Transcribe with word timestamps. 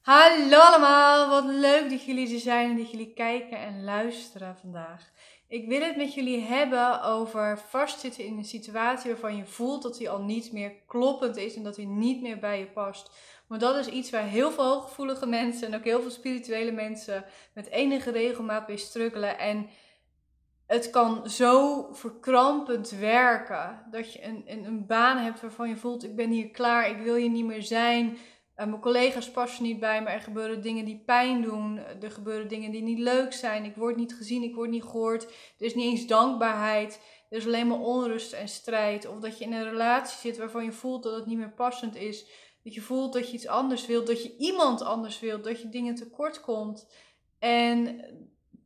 Hallo 0.00 0.58
allemaal, 0.58 1.28
wat 1.28 1.44
leuk 1.44 1.90
dat 1.90 2.04
jullie 2.04 2.34
er 2.34 2.40
zijn 2.40 2.70
en 2.70 2.76
dat 2.76 2.90
jullie 2.90 3.12
kijken 3.12 3.58
en 3.58 3.84
luisteren 3.84 4.56
vandaag. 4.60 5.10
Ik 5.48 5.68
wil 5.68 5.80
het 5.80 5.96
met 5.96 6.14
jullie 6.14 6.40
hebben 6.40 7.02
over 7.02 7.58
vastzitten 7.58 8.24
in 8.24 8.38
een 8.38 8.44
situatie 8.44 9.10
waarvan 9.10 9.36
je 9.36 9.46
voelt 9.46 9.82
dat 9.82 9.96
die 9.96 10.10
al 10.10 10.22
niet 10.22 10.52
meer 10.52 10.72
kloppend 10.86 11.36
is 11.36 11.56
en 11.56 11.62
dat 11.62 11.74
die 11.74 11.86
niet 11.86 12.22
meer 12.22 12.38
bij 12.38 12.58
je 12.58 12.66
past. 12.66 13.10
Maar 13.46 13.58
dat 13.58 13.76
is 13.76 13.86
iets 13.86 14.10
waar 14.10 14.22
heel 14.22 14.50
veel 14.50 14.64
hooggevoelige 14.64 15.26
mensen 15.26 15.66
en 15.66 15.74
ook 15.74 15.84
heel 15.84 16.00
veel 16.00 16.10
spirituele 16.10 16.72
mensen 16.72 17.24
met 17.54 17.68
enige 17.68 18.10
regelmaat 18.10 18.68
mee 18.68 18.76
struggelen. 18.76 19.38
En 19.38 19.68
het 20.66 20.90
kan 20.90 21.30
zo 21.30 21.86
verkrampend 21.92 22.90
werken 22.90 23.82
dat 23.90 24.12
je 24.12 24.24
een, 24.24 24.42
een, 24.46 24.64
een 24.64 24.86
baan 24.86 25.16
hebt 25.16 25.40
waarvan 25.40 25.68
je 25.68 25.76
voelt: 25.76 26.04
ik 26.04 26.16
ben 26.16 26.30
hier 26.30 26.50
klaar, 26.50 26.90
ik 26.90 27.02
wil 27.02 27.14
hier 27.14 27.30
niet 27.30 27.46
meer 27.46 27.62
zijn. 27.62 28.18
Uh, 28.60 28.66
mijn 28.66 28.80
collega's 28.80 29.30
passen 29.30 29.62
niet 29.64 29.80
bij 29.80 30.02
me. 30.02 30.08
Er 30.08 30.20
gebeuren 30.20 30.62
dingen 30.62 30.84
die 30.84 31.02
pijn 31.06 31.42
doen. 31.42 31.78
Er 31.78 32.10
gebeuren 32.10 32.48
dingen 32.48 32.70
die 32.70 32.82
niet 32.82 32.98
leuk 32.98 33.32
zijn. 33.32 33.64
Ik 33.64 33.76
word 33.76 33.96
niet 33.96 34.14
gezien, 34.14 34.42
ik 34.42 34.54
word 34.54 34.70
niet 34.70 34.82
gehoord. 34.82 35.24
Er 35.24 35.66
is 35.66 35.74
niet 35.74 35.90
eens 35.90 36.06
dankbaarheid. 36.06 37.00
Er 37.30 37.36
is 37.36 37.46
alleen 37.46 37.66
maar 37.66 37.78
onrust 37.78 38.32
en 38.32 38.48
strijd. 38.48 39.08
Of 39.08 39.18
dat 39.18 39.38
je 39.38 39.44
in 39.44 39.52
een 39.52 39.70
relatie 39.70 40.18
zit 40.18 40.38
waarvan 40.38 40.64
je 40.64 40.72
voelt 40.72 41.02
dat 41.02 41.14
het 41.14 41.26
niet 41.26 41.38
meer 41.38 41.52
passend 41.52 41.96
is. 41.96 42.26
Dat 42.62 42.74
je 42.74 42.80
voelt 42.80 43.12
dat 43.12 43.28
je 43.28 43.34
iets 43.34 43.46
anders 43.46 43.86
wilt. 43.86 44.06
Dat 44.06 44.22
je 44.22 44.36
iemand 44.36 44.82
anders 44.82 45.20
wilt. 45.20 45.44
Dat 45.44 45.60
je 45.62 45.68
dingen 45.68 45.94
tekort 45.94 46.40
komt. 46.40 46.90
En 47.38 48.04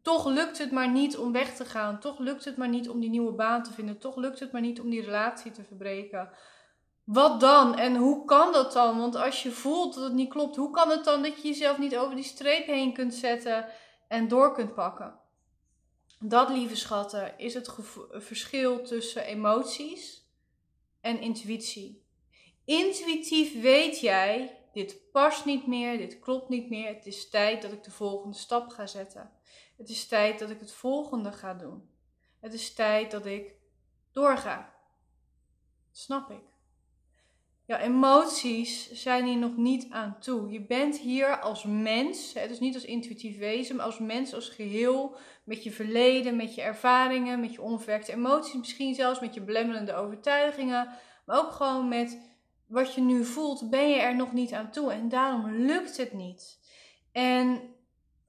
toch 0.02 0.27
lukt 0.27 0.58
het 0.58 0.70
maar 0.70 0.91
niet 0.91 1.16
om 1.16 1.33
weg 1.33 1.56
te 1.56 1.64
gaan. 1.64 2.00
Toch 2.00 2.19
lukt 2.19 2.45
het 2.45 2.56
maar 2.56 2.69
niet 2.69 2.88
om 2.88 3.00
die 3.00 3.11
nieuwe 3.11 3.33
baan 3.33 3.62
te 3.62 3.72
vinden. 3.72 3.98
Toch 3.98 4.16
lukt 4.16 4.41
het 4.41 4.52
maar 4.52 4.61
niet 4.61 4.80
om 4.80 4.91
die 4.91 5.02
relatie 5.02 5.50
te 5.50 5.64
verbreken. 5.64 6.30
Wat 7.04 7.40
dan? 7.40 7.78
En 7.78 7.96
hoe 7.96 8.24
kan 8.24 8.52
dat 8.52 8.72
dan? 8.72 8.98
Want 8.98 9.14
als 9.16 9.42
je 9.42 9.50
voelt 9.50 9.94
dat 9.94 10.04
het 10.04 10.12
niet 10.12 10.28
klopt, 10.28 10.56
hoe 10.56 10.70
kan 10.70 10.90
het 10.90 11.04
dan 11.04 11.22
dat 11.22 11.42
je 11.42 11.48
jezelf 11.48 11.78
niet 11.78 11.96
over 11.96 12.14
die 12.14 12.24
streep 12.24 12.66
heen 12.66 12.92
kunt 12.92 13.14
zetten 13.14 13.68
en 14.08 14.28
door 14.28 14.54
kunt 14.54 14.74
pakken? 14.74 15.19
Dat, 16.20 16.48
lieve 16.48 16.77
schatten, 16.77 17.38
is 17.38 17.55
het 17.55 17.74
verschil 18.11 18.83
tussen 18.83 19.24
emoties 19.24 20.28
en 21.00 21.20
intuïtie. 21.20 22.06
Intuïtief 22.64 23.61
weet 23.61 24.00
jij, 24.00 24.58
dit 24.72 25.11
past 25.12 25.44
niet 25.44 25.66
meer, 25.66 25.98
dit 25.98 26.18
klopt 26.18 26.48
niet 26.48 26.70
meer, 26.70 26.94
het 26.94 27.06
is 27.06 27.30
tijd 27.30 27.62
dat 27.62 27.72
ik 27.72 27.84
de 27.84 27.91
volgende 27.91 28.36
stap 28.36 28.68
ga 28.68 28.86
zetten. 28.86 29.30
Het 29.77 29.89
is 29.89 30.06
tijd 30.06 30.39
dat 30.39 30.50
ik 30.50 30.61
het 30.61 30.72
volgende 30.72 31.33
ga 31.33 31.55
doen. 31.55 31.91
Het 32.41 32.52
is 32.52 32.74
tijd 32.74 33.11
dat 33.11 33.27
ik 33.27 33.55
doorga. 34.12 34.74
snap 35.92 36.30
ik. 36.30 36.53
Ja, 37.67 37.81
emoties 37.81 38.93
zijn 38.93 39.25
hier 39.25 39.37
nog 39.37 39.57
niet 39.57 39.87
aan 39.91 40.17
toe. 40.20 40.51
Je 40.51 40.61
bent 40.61 40.98
hier 40.98 41.41
als 41.41 41.65
mens, 41.65 42.33
dus 42.33 42.61
niet 42.61 42.75
als 42.75 42.84
intuïtief 42.84 43.39
wezen, 43.39 43.77
maar 43.77 43.84
als 43.84 43.98
mens 43.98 44.34
als 44.34 44.48
geheel. 44.48 45.17
Met 45.45 45.65
je 45.65 45.73
verleden, 45.73 46.37
met 46.37 46.55
je 46.55 46.62
ervaringen, 46.62 47.41
met 47.41 47.53
je 47.53 47.62
onverwerkte 47.62 48.12
emoties, 48.12 48.55
misschien 48.55 48.95
zelfs 48.95 49.20
met 49.20 49.35
je 49.35 49.41
belemmerende 49.41 49.95
overtuigingen. 49.95 50.89
Maar 51.27 51.39
ook 51.39 51.51
gewoon 51.53 51.89
met 51.89 52.19
wat 52.67 52.95
je 52.95 53.01
nu 53.01 53.25
voelt, 53.25 53.70
ben 53.70 53.89
je 53.89 53.97
er 53.97 54.17
nog 54.17 54.33
niet 54.33 54.53
aan 54.53 54.70
toe. 54.70 54.92
En 54.92 55.09
daarom 55.09 55.51
lukt 55.51 55.97
het 55.97 56.12
niet. 56.12 56.59
En 57.12 57.62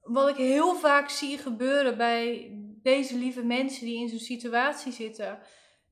wat 0.02 0.28
ik 0.28 0.36
heel 0.36 0.74
vaak 0.74 1.08
zie 1.08 1.38
gebeuren 1.38 1.96
bij 1.96 2.50
deze 2.82 3.16
lieve 3.16 3.44
mensen 3.44 3.84
die 3.84 4.00
in 4.00 4.08
zo'n 4.08 4.18
situatie 4.18 4.92
zitten 4.92 5.38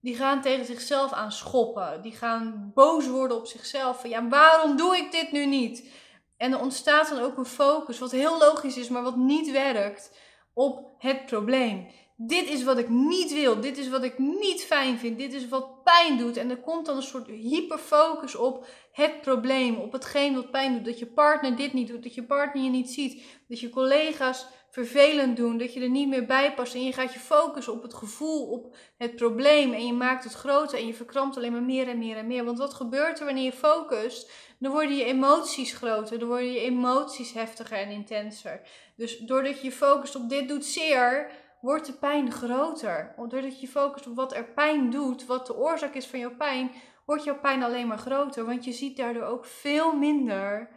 die 0.04 0.16
gaan 0.16 0.42
tegen 0.42 0.64
zichzelf 0.64 1.12
aan 1.12 1.32
schoppen. 1.32 2.02
Die 2.02 2.12
gaan 2.12 2.70
boos 2.74 3.06
worden 3.06 3.36
op 3.36 3.46
zichzelf. 3.46 4.00
Van 4.00 4.10
ja, 4.10 4.28
waarom 4.28 4.76
doe 4.76 4.96
ik 4.96 5.12
dit 5.12 5.32
nu 5.32 5.46
niet? 5.46 5.90
En 6.36 6.52
er 6.52 6.60
ontstaat 6.60 7.08
dan 7.08 7.20
ook 7.20 7.36
een 7.36 7.44
focus, 7.44 7.98
wat 7.98 8.10
heel 8.10 8.38
logisch 8.38 8.76
is, 8.76 8.88
maar 8.88 9.02
wat 9.02 9.16
niet 9.16 9.50
werkt, 9.50 10.18
op 10.54 10.94
het 10.98 11.26
probleem. 11.26 11.86
Dit 12.16 12.48
is 12.48 12.64
wat 12.64 12.78
ik 12.78 12.88
niet 12.88 13.32
wil. 13.32 13.60
Dit 13.60 13.78
is 13.78 13.88
wat 13.88 14.02
ik 14.02 14.18
niet 14.18 14.64
fijn 14.64 14.98
vind. 14.98 15.18
Dit 15.18 15.32
is 15.32 15.48
wat 15.48 15.82
pijn 15.84 16.18
doet. 16.18 16.36
En 16.36 16.50
er 16.50 16.60
komt 16.60 16.86
dan 16.86 16.96
een 16.96 17.02
soort 17.02 17.26
hyperfocus 17.26 18.34
op 18.34 18.66
het 18.92 19.20
probleem, 19.20 19.76
op 19.76 19.92
hetgeen 19.92 20.34
wat 20.34 20.50
pijn 20.50 20.72
doet. 20.74 20.84
Dat 20.84 20.98
je 20.98 21.06
partner 21.06 21.56
dit 21.56 21.72
niet 21.72 21.88
doet, 21.88 22.02
dat 22.02 22.14
je 22.14 22.24
partner 22.24 22.62
je 22.62 22.70
niet 22.70 22.90
ziet, 22.90 23.22
dat 23.48 23.60
je 23.60 23.70
collega's 23.70 24.46
vervelend 24.74 25.36
doen, 25.36 25.58
dat 25.58 25.74
je 25.74 25.80
er 25.80 25.90
niet 25.90 26.08
meer 26.08 26.26
bij 26.26 26.54
past 26.54 26.74
en 26.74 26.84
je 26.84 26.92
gaat 26.92 27.12
je 27.12 27.18
focussen 27.18 27.72
op 27.72 27.82
het 27.82 27.94
gevoel, 27.94 28.46
op 28.46 28.76
het 28.96 29.16
probleem 29.16 29.72
en 29.72 29.86
je 29.86 29.92
maakt 29.92 30.24
het 30.24 30.32
groter 30.32 30.78
en 30.78 30.86
je 30.86 30.94
verkrampt 30.94 31.36
alleen 31.36 31.52
maar 31.52 31.62
meer 31.62 31.88
en 31.88 31.98
meer 31.98 32.16
en 32.16 32.26
meer. 32.26 32.44
Want 32.44 32.58
wat 32.58 32.74
gebeurt 32.74 33.18
er 33.18 33.24
wanneer 33.24 33.44
je 33.44 33.52
focust? 33.52 34.30
Dan 34.58 34.72
worden 34.72 34.96
je 34.96 35.04
emoties 35.04 35.72
groter, 35.72 36.18
dan 36.18 36.28
worden 36.28 36.52
je 36.52 36.60
emoties 36.60 37.32
heftiger 37.32 37.78
en 37.78 37.90
intenser. 37.90 38.60
Dus 38.96 39.18
doordat 39.18 39.60
je 39.62 39.72
focust 39.72 40.16
op 40.16 40.28
dit 40.28 40.48
doet 40.48 40.64
zeer, 40.64 41.30
wordt 41.60 41.86
de 41.86 41.92
pijn 41.92 42.32
groter. 42.32 43.14
Doordat 43.16 43.60
je 43.60 43.68
focust 43.68 44.06
op 44.06 44.16
wat 44.16 44.34
er 44.34 44.44
pijn 44.44 44.90
doet, 44.90 45.26
wat 45.26 45.46
de 45.46 45.56
oorzaak 45.56 45.94
is 45.94 46.06
van 46.06 46.18
jouw 46.18 46.36
pijn, 46.36 46.70
wordt 47.06 47.24
jouw 47.24 47.38
pijn 47.38 47.62
alleen 47.62 47.86
maar 47.86 47.98
groter. 47.98 48.44
Want 48.44 48.64
je 48.64 48.72
ziet 48.72 48.96
daardoor 48.96 49.24
ook 49.24 49.44
veel 49.44 49.96
minder 49.96 50.68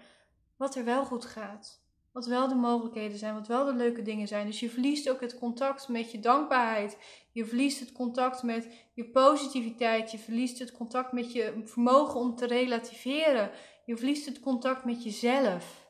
wat 0.58 0.76
er 0.76 0.86
wel 0.86 1.06
goed 1.06 1.26
gaat. 1.26 1.77
Wat 2.18 2.26
wel 2.26 2.48
de 2.48 2.56
mogelijkheden 2.56 3.18
zijn, 3.18 3.34
wat 3.34 3.48
wel 3.48 3.66
de 3.66 3.74
leuke 3.74 4.02
dingen 4.02 4.28
zijn. 4.28 4.46
Dus 4.46 4.60
je 4.60 4.70
verliest 4.70 5.10
ook 5.10 5.22
het 5.22 5.38
contact 5.40 5.88
met 5.88 6.12
je 6.12 6.20
dankbaarheid. 6.20 6.98
Je 7.32 7.46
verliest 7.46 7.80
het 7.80 7.92
contact 7.92 8.44
met 8.44 8.68
je 8.94 9.06
positiviteit. 9.10 10.12
Je 10.12 10.18
verliest 10.18 10.60
het 10.60 10.72
contact 10.72 11.12
met 11.12 11.32
je 11.32 11.62
vermogen 11.66 12.20
om 12.20 12.36
te 12.36 12.46
relativeren. 12.46 13.52
Je 13.86 13.98
verliest 13.98 14.26
het 14.26 14.40
contact 14.40 14.86
met 14.86 15.04
jezelf. 15.04 15.90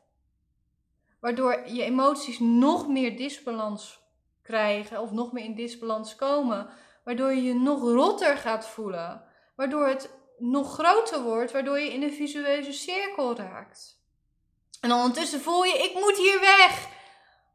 Waardoor 1.19 1.67
je 1.67 1.83
emoties 1.83 2.39
nog 2.39 2.87
meer 2.87 3.17
disbalans 3.17 3.99
krijgen 4.41 5.01
of 5.01 5.11
nog 5.11 5.31
meer 5.31 5.43
in 5.43 5.55
disbalans 5.55 6.15
komen. 6.15 6.69
Waardoor 7.03 7.33
je 7.33 7.43
je 7.43 7.55
nog 7.55 7.81
rotter 7.81 8.37
gaat 8.37 8.67
voelen. 8.67 9.23
Waardoor 9.55 9.87
het 9.87 10.09
nog 10.37 10.73
groter 10.73 11.23
wordt, 11.23 11.51
waardoor 11.51 11.79
je 11.79 11.93
in 11.93 12.03
een 12.03 12.13
visuele 12.13 12.71
cirkel 12.71 13.35
raakt. 13.35 13.96
En 14.81 14.91
ondertussen 14.91 15.41
voel 15.41 15.63
je, 15.63 15.73
ik 15.73 15.93
moet 15.93 16.17
hier 16.17 16.39
weg. 16.39 16.87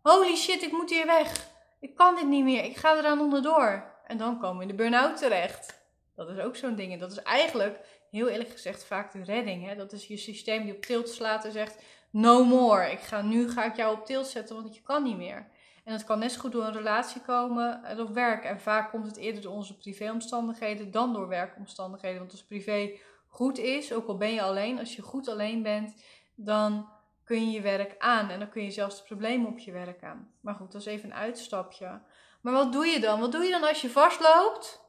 Holy 0.02 0.36
shit, 0.36 0.62
ik 0.62 0.72
moet 0.72 0.90
hier 0.90 1.06
weg. 1.06 1.50
Ik 1.80 1.94
kan 1.94 2.14
dit 2.14 2.26
niet 2.26 2.44
meer. 2.44 2.64
Ik 2.64 2.76
ga 2.76 2.96
eraan 2.96 3.20
onderdoor. 3.20 3.90
En 4.06 4.16
dan 4.16 4.38
komen 4.38 4.56
we 4.56 4.62
in 4.62 4.68
de 4.68 4.74
burn-out 4.74 5.16
terecht. 5.16 5.80
Dat 6.16 6.28
is 6.28 6.38
ook 6.38 6.56
zo'n 6.56 6.74
ding. 6.74 6.92
En 6.92 6.98
dat 6.98 7.12
is 7.12 7.22
eigenlijk, 7.22 7.78
heel 8.10 8.28
eerlijk 8.28 8.50
gezegd, 8.50 8.84
vaak 8.84 9.12
de 9.12 9.24
redding. 9.24 9.66
Hè? 9.66 9.76
Dat 9.76 9.92
is 9.92 10.06
je 10.06 10.16
systeem 10.16 10.64
die 10.64 10.74
op 10.74 10.82
tilt 10.82 11.08
slaat 11.08 11.44
en 11.44 11.52
zegt, 11.52 11.82
no 12.10 12.44
more. 12.44 12.90
Ik 12.90 13.00
ga, 13.00 13.22
nu 13.22 13.50
ga 13.50 13.64
ik 13.64 13.76
jou 13.76 13.96
op 13.96 14.06
tilt 14.06 14.26
zetten, 14.26 14.62
want 14.62 14.74
je 14.74 14.82
kan 14.82 15.02
niet 15.02 15.16
meer. 15.16 15.50
En 15.84 15.92
dat 15.92 16.04
kan 16.04 16.18
net 16.18 16.36
goed 16.36 16.52
door 16.52 16.64
een 16.64 16.72
relatie 16.72 17.20
komen 17.20 17.84
en 17.84 17.96
door 17.96 18.12
werk. 18.12 18.44
En 18.44 18.60
vaak 18.60 18.90
komt 18.90 19.06
het 19.06 19.16
eerder 19.16 19.42
door 19.42 19.52
onze 19.52 19.76
privéomstandigheden 19.76 20.90
dan 20.90 21.12
door 21.12 21.28
werkomstandigheden. 21.28 22.18
Want 22.18 22.32
als 22.32 22.44
privé 22.44 22.90
goed 23.28 23.58
is, 23.58 23.92
ook 23.92 24.06
al 24.08 24.16
ben 24.16 24.34
je 24.34 24.42
alleen, 24.42 24.78
als 24.78 24.96
je 24.96 25.02
goed 25.02 25.28
alleen 25.28 25.62
bent, 25.62 25.94
dan 26.34 26.88
kun 27.32 27.46
je 27.46 27.50
je 27.50 27.60
werk 27.60 27.94
aan. 27.98 28.30
En 28.30 28.38
dan 28.38 28.48
kun 28.48 28.62
je 28.62 28.70
zelfs 28.70 28.96
de 28.96 29.02
problemen 29.02 29.46
op 29.46 29.58
je 29.58 29.72
werk 29.72 30.02
aan. 30.02 30.32
Maar 30.40 30.54
goed, 30.54 30.72
dat 30.72 30.80
is 30.80 30.86
even 30.86 31.10
een 31.10 31.16
uitstapje. 31.16 32.02
Maar 32.40 32.52
wat 32.52 32.72
doe 32.72 32.86
je 32.86 33.00
dan? 33.00 33.20
Wat 33.20 33.32
doe 33.32 33.44
je 33.44 33.50
dan 33.50 33.68
als 33.68 33.80
je 33.80 33.90
vastloopt? 33.90 34.80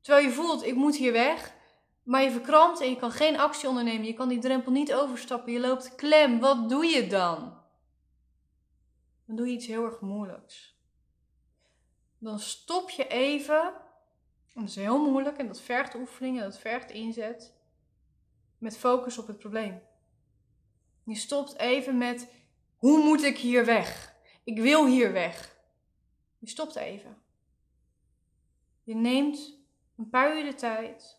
Terwijl 0.00 0.26
je 0.26 0.32
voelt, 0.32 0.64
ik 0.64 0.74
moet 0.74 0.96
hier 0.96 1.12
weg. 1.12 1.54
Maar 2.02 2.22
je 2.22 2.30
verkrampt 2.30 2.80
en 2.80 2.90
je 2.90 2.96
kan 2.96 3.10
geen 3.10 3.38
actie 3.38 3.68
ondernemen. 3.68 4.06
Je 4.06 4.12
kan 4.12 4.28
die 4.28 4.38
drempel 4.38 4.72
niet 4.72 4.94
overstappen. 4.94 5.52
Je 5.52 5.60
loopt 5.60 5.94
klem. 5.94 6.40
Wat 6.40 6.68
doe 6.68 6.84
je 6.84 7.06
dan? 7.06 7.58
Dan 9.26 9.36
doe 9.36 9.46
je 9.46 9.52
iets 9.52 9.66
heel 9.66 9.84
erg 9.84 10.00
moeilijks. 10.00 10.78
Dan 12.18 12.38
stop 12.38 12.90
je 12.90 13.06
even. 13.06 13.72
dat 14.54 14.64
is 14.64 14.76
heel 14.76 15.10
moeilijk 15.10 15.38
en 15.38 15.46
dat 15.46 15.60
vergt 15.60 15.94
oefening 15.94 16.36
en 16.38 16.44
dat 16.44 16.58
vergt 16.58 16.90
inzet. 16.90 17.54
Met 18.58 18.78
focus 18.78 19.18
op 19.18 19.26
het 19.26 19.38
probleem. 19.38 19.88
Je 21.04 21.14
stopt 21.14 21.58
even 21.58 21.98
met 21.98 22.28
hoe 22.76 23.04
moet 23.04 23.22
ik 23.22 23.38
hier 23.38 23.64
weg? 23.64 24.14
Ik 24.44 24.58
wil 24.58 24.86
hier 24.86 25.12
weg. 25.12 25.58
Je 26.38 26.48
stopt 26.48 26.76
even. 26.76 27.16
Je 28.82 28.94
neemt 28.94 29.58
een 29.96 30.08
paar 30.08 30.36
uur 30.36 30.44
de 30.44 30.54
tijd 30.54 31.18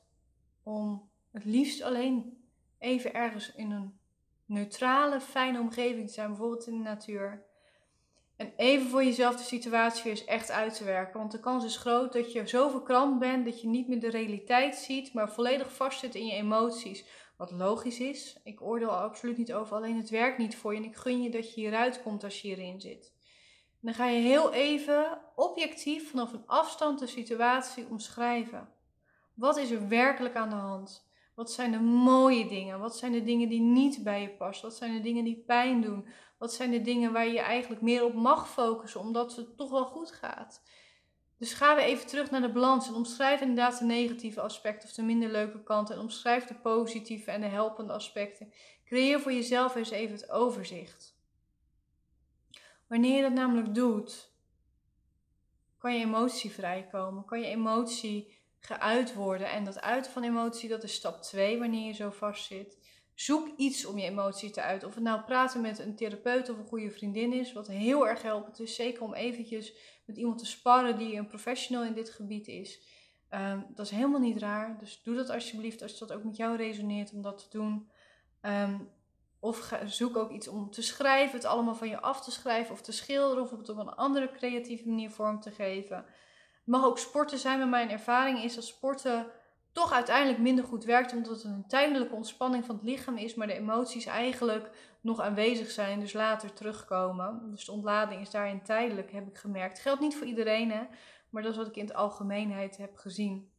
om 0.64 1.10
het 1.32 1.46
liefst 1.46 1.82
alleen 1.82 2.44
even 2.80 3.14
ergens 3.14 3.52
in 3.56 3.72
een 3.72 4.00
neutrale, 4.46 5.22
fijne 5.22 5.60
omgeving 5.60 6.08
te 6.08 6.14
zijn, 6.14 6.28
bijvoorbeeld 6.28 6.68
in 6.68 6.78
de 6.78 6.84
natuur. 6.84 7.46
En 8.36 8.54
even 8.56 8.88
voor 8.88 9.04
jezelf 9.04 9.36
de 9.36 9.44
situatie 9.44 10.10
eens 10.10 10.26
echt 10.26 10.52
uit 10.52 10.76
te 10.76 10.84
werken. 10.84 11.20
Want 11.20 11.32
de 11.32 11.40
kans 11.40 11.66
is 11.66 11.78
groot 11.78 12.14
dat 12.14 12.32
je 12.32 12.48
zo 12.48 12.70
verkrampt 12.70 13.20
bent 13.20 13.46
dat 13.46 13.62
je 13.62 13.68
niet 13.68 13.88
meer 13.88 14.00
de 14.00 14.10
realiteit 14.10 14.76
ziet, 14.76 15.14
maar 15.14 15.32
volledig 15.32 15.74
vastzit 15.74 16.16
in 16.16 16.26
je 16.26 16.34
emoties. 16.34 17.06
Wat 17.42 17.52
logisch 17.52 18.00
is. 18.00 18.40
Ik 18.44 18.62
oordeel 18.62 18.90
absoluut 18.90 19.38
niet 19.38 19.54
over, 19.54 19.76
alleen 19.76 19.98
het 19.98 20.10
werkt 20.10 20.38
niet 20.38 20.56
voor 20.56 20.74
je. 20.74 20.80
En 20.80 20.86
ik 20.86 20.96
gun 20.96 21.22
je 21.22 21.30
dat 21.30 21.54
je 21.54 21.62
hieruit 21.62 22.02
komt 22.02 22.24
als 22.24 22.42
je 22.42 22.48
hierin 22.48 22.82
zit. 22.82 23.14
dan 23.80 23.94
ga 23.94 24.08
je 24.08 24.22
heel 24.22 24.54
even 24.54 25.22
objectief 25.36 26.10
vanaf 26.10 26.34
een 26.34 26.48
afstand 26.48 27.00
de 27.00 27.08
situatie 27.08 27.88
omschrijven. 27.90 28.70
Wat 29.34 29.58
is 29.58 29.72
er 29.72 29.88
werkelijk 29.88 30.36
aan 30.36 30.50
de 30.50 30.56
hand? 30.56 31.08
Wat 31.36 31.52
zijn 31.52 31.72
de 31.72 31.80
mooie 31.80 32.48
dingen? 32.48 32.80
Wat 32.80 32.98
zijn 32.98 33.12
de 33.12 33.24
dingen 33.24 33.50
die 33.50 33.62
niet 33.62 34.04
bij 34.04 34.22
je 34.22 34.30
passen? 34.30 34.68
Wat 34.68 34.78
zijn 34.78 34.94
de 34.94 35.02
dingen 35.02 35.24
die 35.24 35.44
pijn 35.46 35.82
doen? 35.82 36.08
Wat 36.38 36.54
zijn 36.54 36.72
de 36.72 36.82
dingen 36.82 37.14
waar 37.14 37.28
je 37.28 37.40
eigenlijk 37.40 37.82
meer 37.82 38.04
op 38.04 38.14
mag 38.14 38.50
focussen, 38.50 39.00
omdat 39.00 39.36
het 39.36 39.58
toch 39.58 39.70
wel 39.70 39.86
goed 39.86 40.12
gaat? 40.12 40.62
Dus 41.42 41.54
ga 41.54 41.76
weer 41.76 41.86
even 41.86 42.08
terug 42.08 42.32
naar 42.32 42.42
de 42.42 42.52
balans 42.52 42.88
en 42.88 42.94
omschrijf 42.94 43.42
inderdaad 43.42 43.80
de 43.80 43.86
negatieve 43.86 44.42
aspecten 44.42 44.90
of 44.90 44.96
de 44.96 45.02
minder 45.02 45.30
leuke 45.30 45.64
kanten. 45.64 45.96
En 45.96 46.02
omschrijf 46.02 46.46
de 46.46 46.54
positieve 46.54 47.32
en 47.32 47.42
de 47.42 47.48
helpende 47.48 47.94
aspecten. 47.94 48.54
Creëer 48.86 49.20
voor 49.20 49.34
jezelf 49.34 49.76
eens 49.76 49.90
even 49.90 50.16
het 50.16 50.30
overzicht. 50.30 51.16
Wanneer 52.88 53.16
je 53.16 53.22
dat 53.22 53.32
namelijk 53.32 53.76
doet, 53.76 54.32
kan 55.78 55.98
je 55.98 56.06
emotie 56.06 56.52
vrijkomen, 56.52 57.26
kan 57.26 57.40
je 57.40 57.46
emotie 57.46 58.38
geuit 58.60 59.14
worden. 59.14 59.52
En 59.52 59.64
dat 59.64 59.82
uiten 59.82 60.12
van 60.12 60.24
emotie, 60.24 60.70
dat 60.70 60.84
is 60.84 60.94
stap 60.94 61.22
2 61.22 61.60
wanneer 61.60 61.88
je 61.88 61.94
zo 61.94 62.10
vast 62.10 62.46
zit. 62.46 62.78
Zoek 63.14 63.50
iets 63.58 63.86
om 63.86 63.98
je 63.98 64.06
emotie 64.06 64.50
te 64.50 64.62
uiten. 64.62 64.88
Of 64.88 64.94
het 64.94 65.04
nou 65.04 65.22
praten 65.22 65.62
met 65.62 65.80
een 65.80 65.96
therapeut 65.96 66.50
of 66.50 66.58
een 66.58 66.68
goede 66.68 66.92
vriendin 66.92 67.34
is, 67.34 67.54
wat 67.54 67.68
heel 67.68 68.08
erg 68.08 68.22
helpt. 68.22 68.60
is 68.60 68.76
zeker 68.76 69.02
om 69.02 69.14
eventjes 69.14 69.74
met 70.12 70.20
iemand 70.20 70.40
te 70.40 70.46
sparren 70.46 70.98
die 70.98 71.16
een 71.16 71.28
professional 71.28 71.84
in 71.84 71.94
dit 71.94 72.10
gebied 72.10 72.48
is. 72.48 72.80
Um, 73.30 73.66
dat 73.76 73.86
is 73.86 73.92
helemaal 73.92 74.20
niet 74.20 74.38
raar. 74.38 74.78
Dus 74.80 75.02
doe 75.04 75.16
dat 75.16 75.30
alsjeblieft 75.30 75.82
als 75.82 76.00
dat 76.00 76.12
ook 76.12 76.24
met 76.24 76.36
jou 76.36 76.56
resoneert 76.56 77.14
om 77.14 77.22
dat 77.22 77.38
te 77.38 77.58
doen. 77.58 77.90
Um, 78.42 78.90
of 79.40 79.74
zoek 79.86 80.18
ook 80.18 80.32
iets 80.32 80.48
om 80.48 80.72
te 80.72 80.82
schrijven, 80.82 81.36
het 81.36 81.46
allemaal 81.46 81.76
van 81.76 81.90
je 81.90 82.02
af 82.02 82.24
te 82.24 82.32
schrijven 82.32 82.74
of 82.74 82.82
te 82.82 82.92
schilderen 82.92 83.44
of 83.44 83.52
het 83.52 83.70
op 83.70 83.78
een 83.78 83.96
andere 83.96 84.32
creatieve 84.32 84.88
manier 84.88 85.10
vorm 85.10 85.40
te 85.40 85.52
geven. 85.52 85.98
Het 85.98 86.66
mag 86.66 86.86
ook 86.86 86.98
sporten 86.98 87.38
zijn, 87.38 87.60
maar 87.60 87.68
mijn 87.68 87.90
ervaring 87.90 88.44
is 88.44 88.56
dat 88.56 88.64
sporten 88.64 89.32
toch 89.72 89.92
uiteindelijk 89.92 90.40
minder 90.40 90.66
goed 90.66 90.84
werkt, 90.84 91.14
omdat 91.14 91.32
het 91.32 91.44
een 91.44 91.68
tijdelijke 91.68 92.16
ontspanning 92.16 92.66
van 92.66 92.76
het 92.76 92.84
lichaam 92.84 93.18
is, 93.18 93.36
maar 93.36 93.48
de 93.48 93.54
emoties 93.54 94.06
eigenlijk 94.06 94.70
nog 95.02 95.20
aanwezig 95.20 95.72
zijn, 95.72 96.00
dus 96.00 96.14
later 96.14 96.54
terugkomen. 96.54 97.52
Dus 97.52 97.66
de 97.66 97.72
ontlading 97.72 98.22
is 98.22 98.30
daarin 98.30 98.64
tijdelijk, 98.64 99.12
heb 99.12 99.28
ik 99.28 99.38
gemerkt. 99.38 99.80
Geldt 99.80 100.02
niet 100.02 100.16
voor 100.16 100.28
iedereen, 100.28 100.88
maar 101.30 101.44
dat 101.44 101.52
is 101.52 101.58
wat 101.58 101.68
ik 101.68 101.76
in 101.76 101.86
het 101.86 101.94
algemeenheid 101.94 102.78
heb 102.78 102.98
gezien. 102.98 103.50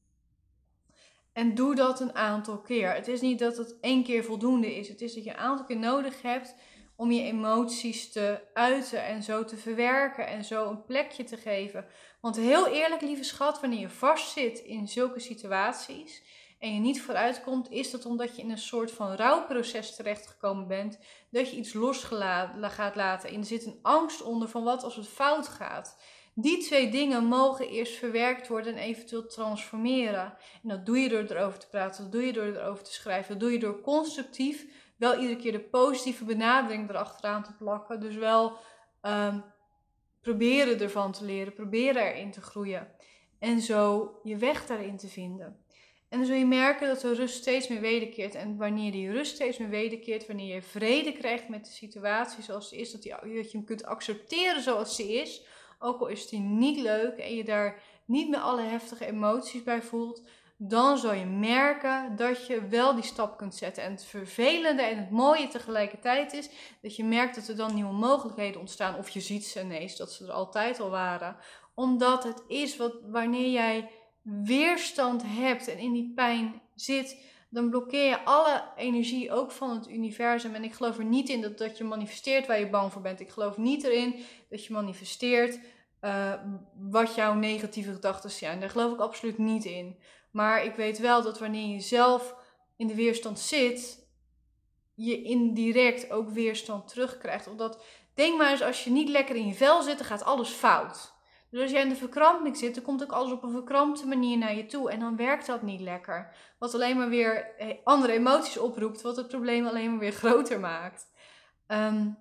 En 1.32 1.54
doe 1.54 1.74
dat 1.74 2.00
een 2.00 2.14
aantal 2.14 2.58
keer. 2.58 2.94
Het 2.94 3.08
is 3.08 3.20
niet 3.20 3.38
dat 3.38 3.56
het 3.56 3.80
één 3.80 4.04
keer 4.04 4.24
voldoende 4.24 4.76
is. 4.76 4.88
Het 4.88 5.00
is 5.00 5.14
dat 5.14 5.24
je 5.24 5.30
een 5.30 5.36
aantal 5.36 5.66
keer 5.66 5.78
nodig 5.78 6.22
hebt 6.22 6.54
om 6.96 7.10
je 7.10 7.22
emoties 7.22 8.12
te 8.12 8.40
uiten 8.54 9.04
en 9.04 9.22
zo 9.22 9.44
te 9.44 9.56
verwerken 9.56 10.26
en 10.26 10.44
zo 10.44 10.68
een 10.68 10.84
plekje 10.84 11.24
te 11.24 11.36
geven. 11.36 11.86
Want 12.20 12.36
heel 12.36 12.66
eerlijk, 12.66 13.02
lieve 13.02 13.24
schat, 13.24 13.60
wanneer 13.60 13.80
je 13.80 13.88
vastzit 13.88 14.58
in 14.58 14.88
zulke 14.88 15.20
situaties 15.20 16.22
en 16.58 16.74
je 16.74 16.80
niet 16.80 17.02
vooruitkomt, 17.02 17.70
is 17.70 17.90
dat 17.90 18.06
omdat 18.06 18.36
je 18.36 18.42
in 18.42 18.50
een 18.50 18.58
soort 18.58 18.90
van 18.90 19.14
rouwproces 19.14 19.96
terechtgekomen 19.96 20.66
bent, 20.66 20.98
dat 21.30 21.50
je 21.50 21.56
iets 21.56 21.72
los 21.72 22.02
gaat 22.02 22.94
laten. 22.94 23.30
En 23.30 23.38
er 23.38 23.44
zit 23.44 23.66
een 23.66 23.78
angst 23.82 24.22
onder 24.22 24.48
van 24.48 24.64
wat 24.64 24.82
als 24.82 24.96
het 24.96 25.08
fout 25.08 25.48
gaat. 25.48 25.96
Die 26.34 26.58
twee 26.58 26.90
dingen 26.90 27.24
mogen 27.24 27.68
eerst 27.68 27.94
verwerkt 27.94 28.48
worden 28.48 28.74
en 28.74 28.82
eventueel 28.82 29.26
transformeren. 29.26 30.34
En 30.62 30.68
dat 30.68 30.86
doe 30.86 30.98
je 30.98 31.08
door 31.08 31.24
erover 31.24 31.58
te 31.58 31.68
praten, 31.68 32.02
dat 32.02 32.12
doe 32.12 32.26
je 32.26 32.32
door 32.32 32.44
erover 32.44 32.84
te 32.84 32.92
schrijven, 32.92 33.30
dat 33.30 33.40
doe 33.40 33.52
je 33.52 33.58
door 33.58 33.80
constructief 33.80 34.66
wel 35.02 35.20
iedere 35.20 35.40
keer 35.40 35.52
de 35.52 35.60
positieve 35.60 36.24
benadering 36.24 36.88
erachteraan 36.88 37.42
te 37.42 37.52
plakken. 37.52 38.00
Dus 38.00 38.14
wel 38.14 38.56
um, 39.02 39.44
proberen 40.20 40.80
ervan 40.80 41.12
te 41.12 41.24
leren, 41.24 41.52
proberen 41.52 42.02
erin 42.02 42.30
te 42.30 42.40
groeien. 42.40 42.88
En 43.38 43.60
zo 43.60 44.10
je 44.22 44.36
weg 44.36 44.66
daarin 44.66 44.96
te 44.96 45.08
vinden. 45.08 45.64
En 46.08 46.18
dan 46.18 46.26
zul 46.26 46.36
je 46.36 46.46
merken 46.46 46.88
dat 46.88 47.00
de 47.00 47.14
rust 47.14 47.36
steeds 47.36 47.68
meer 47.68 47.80
wederkeert. 47.80 48.34
En 48.34 48.56
wanneer 48.56 48.92
die 48.92 49.10
rust 49.10 49.34
steeds 49.34 49.58
meer 49.58 49.68
wederkeert, 49.68 50.26
wanneer 50.26 50.54
je 50.54 50.62
vrede 50.62 51.12
krijgt 51.12 51.48
met 51.48 51.64
de 51.64 51.70
situatie 51.70 52.42
zoals 52.42 52.68
ze 52.68 52.76
is, 52.76 52.92
dat, 52.92 53.02
dat 53.02 53.20
je 53.22 53.48
hem 53.52 53.64
kunt 53.64 53.84
accepteren 53.84 54.62
zoals 54.62 54.96
ze 54.96 55.12
is, 55.14 55.44
ook 55.78 56.00
al 56.00 56.06
is 56.06 56.28
die 56.28 56.40
niet 56.40 56.78
leuk 56.78 57.18
en 57.18 57.34
je 57.34 57.44
daar 57.44 57.82
niet 58.04 58.28
meer 58.28 58.40
alle 58.40 58.62
heftige 58.62 59.06
emoties 59.06 59.62
bij 59.62 59.82
voelt, 59.82 60.22
dan 60.68 60.98
zal 60.98 61.12
je 61.12 61.24
merken 61.24 62.16
dat 62.16 62.46
je 62.46 62.66
wel 62.66 62.94
die 62.94 63.04
stap 63.04 63.36
kunt 63.36 63.54
zetten. 63.54 63.82
En 63.82 63.90
het 63.90 64.04
vervelende 64.04 64.82
en 64.82 64.98
het 64.98 65.10
mooie 65.10 65.48
tegelijkertijd 65.48 66.32
is 66.32 66.48
dat 66.82 66.96
je 66.96 67.04
merkt 67.04 67.34
dat 67.34 67.48
er 67.48 67.56
dan 67.56 67.74
nieuwe 67.74 67.92
mogelijkheden 67.92 68.60
ontstaan. 68.60 68.98
Of 68.98 69.08
je 69.08 69.20
ziet 69.20 69.44
ze 69.44 69.60
ineens, 69.60 69.96
dat 69.96 70.12
ze 70.12 70.24
er 70.24 70.32
altijd 70.32 70.80
al 70.80 70.90
waren. 70.90 71.36
Omdat 71.74 72.24
het 72.24 72.42
is 72.48 72.76
wat 72.76 72.94
wanneer 73.06 73.50
jij 73.50 73.90
weerstand 74.22 75.22
hebt 75.26 75.68
en 75.68 75.78
in 75.78 75.92
die 75.92 76.12
pijn 76.14 76.60
zit, 76.74 77.24
dan 77.48 77.70
blokkeer 77.70 78.08
je 78.08 78.24
alle 78.24 78.64
energie 78.76 79.32
ook 79.32 79.50
van 79.50 79.70
het 79.70 79.88
universum. 79.88 80.54
En 80.54 80.64
ik 80.64 80.74
geloof 80.74 80.98
er 80.98 81.04
niet 81.04 81.28
in 81.28 81.40
dat, 81.40 81.58
dat 81.58 81.78
je 81.78 81.84
manifesteert 81.84 82.46
waar 82.46 82.58
je 82.58 82.70
bang 82.70 82.92
voor 82.92 83.02
bent. 83.02 83.20
Ik 83.20 83.30
geloof 83.30 83.56
niet 83.56 83.84
erin 83.84 84.14
dat 84.50 84.64
je 84.64 84.72
manifesteert 84.72 85.58
uh, 86.00 86.32
wat 86.74 87.14
jouw 87.14 87.34
negatieve 87.34 87.92
gedachten 87.92 88.30
zijn. 88.30 88.60
Daar 88.60 88.70
geloof 88.70 88.92
ik 88.92 89.00
absoluut 89.00 89.38
niet 89.38 89.64
in. 89.64 89.96
Maar 90.32 90.64
ik 90.64 90.74
weet 90.74 90.98
wel 90.98 91.22
dat 91.22 91.38
wanneer 91.38 91.74
je 91.74 91.80
zelf 91.80 92.34
in 92.76 92.86
de 92.86 92.94
weerstand 92.94 93.38
zit, 93.38 94.06
je 94.94 95.22
indirect 95.22 96.10
ook 96.10 96.30
weerstand 96.30 96.88
terugkrijgt. 96.88 97.46
Omdat, 97.46 97.84
denk 98.14 98.38
maar 98.38 98.50
eens, 98.50 98.62
als 98.62 98.84
je 98.84 98.90
niet 98.90 99.08
lekker 99.08 99.36
in 99.36 99.46
je 99.46 99.54
vel 99.54 99.82
zit, 99.82 99.98
dan 99.98 100.06
gaat 100.06 100.24
alles 100.24 100.48
fout. 100.48 101.12
Dus 101.50 101.60
als 101.60 101.70
jij 101.70 101.82
in 101.82 101.88
de 101.88 101.96
verkramping 101.96 102.56
zit, 102.56 102.74
dan 102.74 102.84
komt 102.84 103.02
ook 103.02 103.12
alles 103.12 103.32
op 103.32 103.42
een 103.42 103.50
verkrampte 103.50 104.06
manier 104.06 104.38
naar 104.38 104.54
je 104.54 104.66
toe. 104.66 104.90
En 104.90 105.00
dan 105.00 105.16
werkt 105.16 105.46
dat 105.46 105.62
niet 105.62 105.80
lekker. 105.80 106.34
Wat 106.58 106.74
alleen 106.74 106.96
maar 106.96 107.08
weer 107.08 107.54
eh, 107.56 107.76
andere 107.84 108.12
emoties 108.12 108.58
oproept, 108.58 109.02
wat 109.02 109.16
het 109.16 109.28
probleem 109.28 109.66
alleen 109.66 109.90
maar 109.90 109.98
weer 109.98 110.12
groter 110.12 110.60
maakt. 110.60 111.06
Um, 111.68 112.18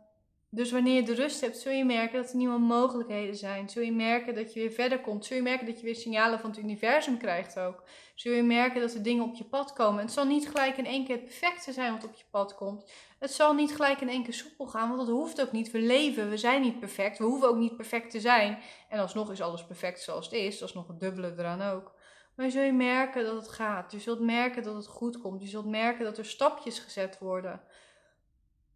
dus 0.53 0.71
wanneer 0.71 0.95
je 0.95 1.03
de 1.03 1.13
rust 1.13 1.42
hebt, 1.42 1.57
zul 1.57 1.71
je 1.71 1.86
merken 1.86 2.21
dat 2.21 2.30
er 2.30 2.38
nieuwe 2.38 2.59
mogelijkheden 2.59 3.36
zijn. 3.36 3.69
Zul 3.69 3.83
je 3.83 3.92
merken 3.92 4.36
dat 4.36 4.53
je 4.53 4.59
weer 4.59 4.71
verder 4.71 5.00
komt. 5.00 5.25
Zul 5.25 5.38
je 5.38 5.44
merken 5.44 5.65
dat 5.65 5.80
je 5.80 5.86
weer 5.86 5.95
signalen 5.95 6.39
van 6.39 6.50
het 6.50 6.59
universum 6.59 7.18
krijgt 7.18 7.59
ook. 7.59 7.83
Zul 8.15 8.33
je 8.33 8.44
merken 8.44 8.81
dat 8.81 8.94
er 8.94 9.03
dingen 9.03 9.24
op 9.24 9.36
je 9.36 9.44
pad 9.44 9.74
komen. 9.74 10.00
En 10.00 10.06
het 10.06 10.13
zal 10.13 10.25
niet 10.25 10.50
gelijk 10.50 10.77
in 10.77 10.86
één 10.86 11.06
keer 11.06 11.15
het 11.15 11.25
perfecte 11.25 11.71
zijn 11.71 11.94
wat 11.94 12.03
op 12.03 12.13
je 12.13 12.24
pad 12.31 12.56
komt. 12.56 12.92
Het 13.19 13.31
zal 13.31 13.53
niet 13.53 13.75
gelijk 13.75 14.01
in 14.01 14.09
één 14.09 14.24
keer 14.24 14.33
soepel 14.33 14.68
gaan, 14.68 14.88
want 14.88 15.00
dat 15.00 15.09
hoeft 15.09 15.42
ook 15.42 15.51
niet. 15.51 15.71
We 15.71 15.80
leven, 15.80 16.30
we 16.30 16.38
zijn 16.38 16.62
niet 16.62 16.80
perfect. 16.80 17.18
We 17.18 17.24
hoeven 17.24 17.48
ook 17.48 17.57
niet 17.57 17.75
perfect 17.75 18.12
te 18.12 18.19
zijn. 18.19 18.59
En 18.89 19.00
alsnog 19.00 19.31
is 19.31 19.42
alles 19.42 19.65
perfect 19.65 20.01
zoals 20.01 20.25
het 20.25 20.33
is. 20.33 20.59
Dat 20.59 20.69
is 20.69 20.75
nog 20.75 20.88
het 20.88 21.00
dubbele 21.00 21.33
eraan 21.38 21.62
ook. 21.62 21.94
Maar 22.36 22.51
zul 22.51 22.62
je 22.63 22.74
merken 22.74 23.25
dat 23.25 23.36
het 23.36 23.48
gaat. 23.48 23.92
Je 23.92 24.00
zult 24.00 24.19
merken 24.19 24.63
dat 24.63 24.75
het 24.75 24.88
goed 24.88 25.21
komt. 25.21 25.42
Je 25.42 25.48
zult 25.48 25.68
merken 25.68 26.06
dat 26.06 26.18
er 26.18 26.25
stapjes 26.25 26.80
gezet 26.80 27.19
worden. 27.19 27.62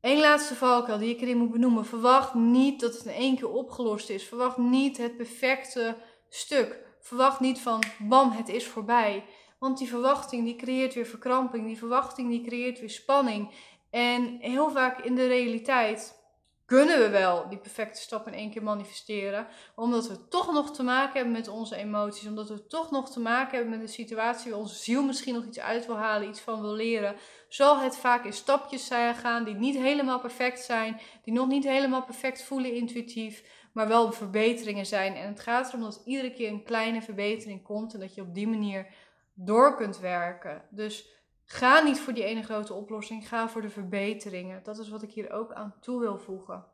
Eén 0.05 0.19
laatste 0.19 0.55
valkuil 0.55 0.97
die 0.97 1.09
ik 1.09 1.21
erin 1.21 1.37
moet 1.37 1.51
benoemen. 1.51 1.85
Verwacht 1.85 2.33
niet 2.33 2.79
dat 2.79 2.93
het 2.93 3.05
in 3.05 3.11
één 3.11 3.35
keer 3.35 3.49
opgelost 3.49 4.09
is. 4.09 4.23
Verwacht 4.23 4.57
niet 4.57 4.97
het 4.97 5.17
perfecte 5.17 5.97
stuk. 6.29 6.79
Verwacht 6.99 7.39
niet 7.39 7.59
van 7.59 7.83
bam, 7.99 8.31
het 8.31 8.49
is 8.49 8.67
voorbij. 8.67 9.23
Want 9.59 9.77
die 9.77 9.87
verwachting 9.87 10.43
die 10.43 10.55
creëert 10.55 10.93
weer 10.93 11.05
verkramping. 11.05 11.65
Die 11.65 11.77
verwachting 11.77 12.29
die 12.29 12.41
creëert 12.41 12.79
weer 12.79 12.89
spanning. 12.89 13.49
En 13.89 14.37
heel 14.39 14.71
vaak 14.71 14.99
in 14.99 15.15
de 15.15 15.27
realiteit 15.27 16.24
kunnen 16.65 16.99
we 16.99 17.09
wel 17.09 17.49
die 17.49 17.57
perfecte 17.57 18.01
stap 18.01 18.27
in 18.27 18.33
één 18.33 18.51
keer 18.51 18.63
manifesteren. 18.63 19.47
Omdat 19.75 20.07
we 20.07 20.27
toch 20.27 20.53
nog 20.53 20.75
te 20.75 20.83
maken 20.83 21.13
hebben 21.13 21.33
met 21.33 21.47
onze 21.47 21.75
emoties. 21.75 22.27
Omdat 22.27 22.49
we 22.49 22.67
toch 22.67 22.91
nog 22.91 23.11
te 23.11 23.19
maken 23.19 23.57
hebben 23.57 23.69
met 23.69 23.81
een 23.81 23.93
situatie 23.93 24.51
waar 24.51 24.59
onze 24.59 24.75
ziel 24.75 25.03
misschien 25.03 25.33
nog 25.33 25.45
iets 25.45 25.59
uit 25.59 25.85
wil 25.85 25.97
halen, 25.97 26.27
iets 26.27 26.39
van 26.39 26.61
wil 26.61 26.73
leren. 26.73 27.15
Zal 27.49 27.79
het 27.79 27.97
vaak 27.97 28.25
in 28.25 28.33
stapjes 28.33 28.87
gaan 29.15 29.43
die 29.43 29.55
niet 29.55 29.75
helemaal 29.75 30.19
perfect 30.19 30.59
zijn. 30.59 30.99
Die 31.23 31.33
nog 31.33 31.47
niet 31.47 31.63
helemaal 31.63 32.03
perfect 32.03 32.43
voelen 32.43 32.73
intuïtief. 32.73 33.43
Maar 33.73 33.87
wel 33.87 34.11
verbeteringen 34.11 34.85
zijn. 34.85 35.15
En 35.15 35.27
het 35.27 35.39
gaat 35.39 35.67
erom 35.67 35.81
dat 35.81 36.01
iedere 36.05 36.31
keer 36.31 36.49
een 36.49 36.63
kleine 36.63 37.01
verbetering 37.01 37.63
komt. 37.63 37.93
En 37.93 37.99
dat 37.99 38.15
je 38.15 38.21
op 38.21 38.33
die 38.33 38.47
manier 38.47 38.87
door 39.33 39.75
kunt 39.75 39.99
werken. 39.99 40.61
Dus 40.69 41.14
Ga 41.45 41.81
niet 41.81 41.99
voor 41.99 42.13
die 42.13 42.23
ene 42.23 42.43
grote 42.43 42.73
oplossing, 42.73 43.27
ga 43.27 43.49
voor 43.49 43.61
de 43.61 43.69
verbeteringen. 43.69 44.63
Dat 44.63 44.79
is 44.79 44.89
wat 44.89 45.03
ik 45.03 45.11
hier 45.11 45.31
ook 45.31 45.53
aan 45.53 45.75
toe 45.79 45.99
wil 45.99 46.17
voegen. 46.17 46.65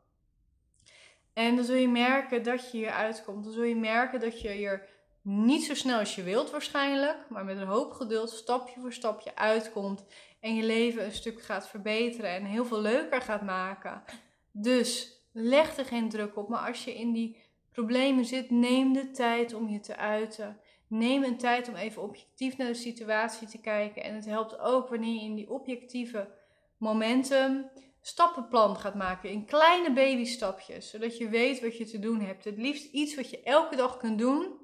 En 1.32 1.56
dan 1.56 1.64
zul 1.64 1.76
je 1.76 1.88
merken 1.88 2.42
dat 2.42 2.70
je 2.70 2.76
hier 2.76 2.90
uitkomt. 2.90 3.44
Dan 3.44 3.52
zul 3.52 3.62
je 3.62 3.76
merken 3.76 4.20
dat 4.20 4.40
je 4.40 4.50
hier 4.50 4.88
niet 5.22 5.64
zo 5.64 5.74
snel 5.74 5.98
als 5.98 6.14
je 6.14 6.22
wilt 6.22 6.50
waarschijnlijk, 6.50 7.16
maar 7.28 7.44
met 7.44 7.56
een 7.56 7.66
hoop 7.66 7.92
geduld 7.92 8.30
stapje 8.30 8.80
voor 8.80 8.92
stapje 8.92 9.36
uitkomt 9.36 10.04
en 10.40 10.54
je 10.54 10.62
leven 10.62 11.04
een 11.04 11.12
stuk 11.12 11.42
gaat 11.42 11.68
verbeteren 11.68 12.30
en 12.30 12.44
heel 12.44 12.64
veel 12.64 12.80
leuker 12.80 13.22
gaat 13.22 13.42
maken. 13.42 14.02
Dus 14.50 15.18
leg 15.32 15.76
er 15.76 15.84
geen 15.84 16.08
druk 16.08 16.36
op, 16.36 16.48
maar 16.48 16.68
als 16.68 16.84
je 16.84 16.94
in 16.94 17.12
die 17.12 17.36
problemen 17.72 18.24
zit, 18.24 18.50
neem 18.50 18.92
de 18.92 19.10
tijd 19.10 19.54
om 19.54 19.68
je 19.68 19.80
te 19.80 19.96
uiten. 19.96 20.60
Neem 20.92 21.22
een 21.22 21.38
tijd 21.38 21.68
om 21.68 21.74
even 21.74 22.02
objectief 22.02 22.56
naar 22.56 22.66
de 22.66 22.74
situatie 22.74 23.48
te 23.48 23.60
kijken. 23.60 24.02
En 24.02 24.14
het 24.14 24.24
helpt 24.24 24.58
ook 24.58 24.88
wanneer 24.88 25.14
je 25.14 25.20
in 25.20 25.34
die 25.34 25.50
objectieve 25.50 26.30
momenten 26.76 27.70
stappenplan 28.00 28.76
gaat 28.76 28.94
maken. 28.94 29.30
In 29.30 29.44
kleine 29.44 29.92
babystapjes. 29.92 30.90
Zodat 30.90 31.18
je 31.18 31.28
weet 31.28 31.60
wat 31.60 31.76
je 31.76 31.84
te 31.84 31.98
doen 31.98 32.20
hebt. 32.20 32.44
Het 32.44 32.56
liefst 32.56 32.92
iets 32.92 33.14
wat 33.14 33.30
je 33.30 33.42
elke 33.42 33.76
dag 33.76 33.96
kunt 33.96 34.18
doen. 34.18 34.58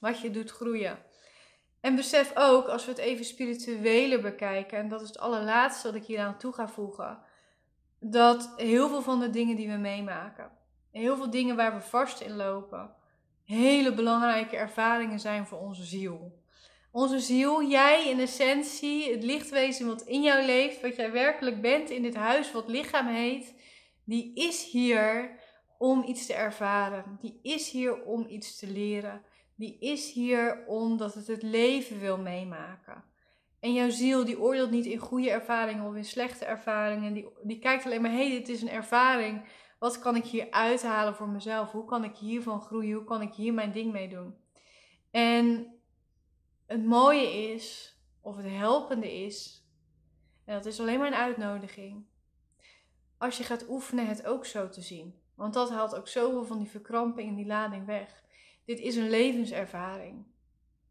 Wat 0.00 0.20
je 0.20 0.30
doet 0.30 0.50
groeien. 0.50 0.98
En 1.80 1.96
besef 1.96 2.32
ook, 2.36 2.66
als 2.66 2.84
we 2.84 2.90
het 2.90 3.00
even 3.00 3.24
spiritueler 3.24 4.20
bekijken, 4.20 4.78
en 4.78 4.88
dat 4.88 5.00
is 5.00 5.08
het 5.08 5.18
allerlaatste 5.18 5.86
wat 5.86 5.96
ik 5.96 6.04
hier 6.04 6.20
aan 6.20 6.38
toe 6.38 6.52
ga 6.52 6.68
voegen, 6.68 7.22
dat 8.00 8.52
heel 8.56 8.88
veel 8.88 9.02
van 9.02 9.20
de 9.20 9.30
dingen 9.30 9.56
die 9.56 9.68
we 9.68 9.76
meemaken, 9.76 10.50
heel 10.90 11.16
veel 11.16 11.30
dingen 11.30 11.56
waar 11.56 11.74
we 11.74 11.80
vast 11.80 12.20
in 12.20 12.36
lopen, 12.36 13.00
hele 13.44 13.94
belangrijke 13.94 14.56
ervaringen 14.56 15.20
zijn 15.20 15.46
voor 15.46 15.58
onze 15.58 15.84
ziel. 15.84 16.40
Onze 16.90 17.20
ziel, 17.20 17.62
jij 17.62 18.08
in 18.08 18.20
essentie, 18.20 19.12
het 19.12 19.22
lichtwezen 19.22 19.86
wat 19.86 20.02
in 20.02 20.22
jou 20.22 20.44
leeft, 20.44 20.80
wat 20.80 20.96
jij 20.96 21.12
werkelijk 21.12 21.60
bent 21.60 21.90
in 21.90 22.02
dit 22.02 22.14
huis 22.14 22.52
wat 22.52 22.68
lichaam 22.68 23.06
heet, 23.06 23.54
die 24.04 24.34
is 24.34 24.70
hier 24.70 25.40
om 25.78 26.04
iets 26.06 26.26
te 26.26 26.34
ervaren. 26.34 27.18
Die 27.20 27.38
is 27.42 27.70
hier 27.70 28.02
om 28.02 28.26
iets 28.28 28.58
te 28.58 28.66
leren. 28.66 29.22
Die 29.56 29.76
is 29.80 30.12
hier 30.12 30.64
omdat 30.66 31.14
het 31.14 31.26
het 31.26 31.42
leven 31.42 32.00
wil 32.00 32.18
meemaken. 32.18 33.04
En 33.60 33.72
jouw 33.72 33.90
ziel 33.90 34.24
die 34.24 34.40
oordeelt 34.40 34.70
niet 34.70 34.86
in 34.86 34.98
goede 34.98 35.30
ervaringen 35.30 35.86
of 35.86 35.94
in 35.94 36.04
slechte 36.04 36.44
ervaringen. 36.44 37.12
Die, 37.12 37.28
die 37.42 37.58
kijkt 37.58 37.84
alleen 37.84 38.02
maar, 38.02 38.10
hé, 38.10 38.28
hey, 38.28 38.30
dit 38.30 38.48
is 38.48 38.62
een 38.62 38.70
ervaring. 38.70 39.42
Wat 39.82 39.98
kan 39.98 40.16
ik 40.16 40.24
hier 40.24 40.50
uithalen 40.50 41.14
voor 41.14 41.28
mezelf? 41.28 41.70
Hoe 41.70 41.84
kan 41.84 42.04
ik 42.04 42.16
hiervan 42.16 42.60
groeien? 42.60 42.96
Hoe 42.96 43.04
kan 43.04 43.22
ik 43.22 43.34
hier 43.34 43.54
mijn 43.54 43.72
ding 43.72 43.92
mee 43.92 44.08
doen? 44.08 44.34
En 45.10 45.74
het 46.66 46.84
mooie 46.84 47.52
is, 47.52 47.96
of 48.20 48.36
het 48.36 48.46
helpende 48.46 49.24
is, 49.24 49.66
en 50.44 50.54
dat 50.54 50.66
is 50.66 50.80
alleen 50.80 50.98
maar 50.98 51.06
een 51.06 51.14
uitnodiging, 51.14 52.04
als 53.18 53.36
je 53.36 53.44
gaat 53.44 53.68
oefenen 53.68 54.06
het 54.06 54.26
ook 54.26 54.46
zo 54.46 54.68
te 54.68 54.80
zien. 54.80 55.14
Want 55.34 55.54
dat 55.54 55.70
haalt 55.70 55.94
ook 55.94 56.08
zoveel 56.08 56.44
van 56.44 56.58
die 56.58 56.70
verkramping 56.70 57.28
en 57.28 57.36
die 57.36 57.46
lading 57.46 57.86
weg. 57.86 58.22
Dit 58.64 58.78
is 58.78 58.96
een 58.96 59.10
levenservaring. 59.10 60.26